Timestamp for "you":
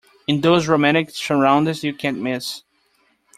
1.83-1.93